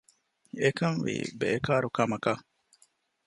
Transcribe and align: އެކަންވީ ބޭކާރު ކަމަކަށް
އެކަންވީ 0.61 1.15
ބޭކާރު 1.39 1.89
ކަމަކަށް 1.97 2.43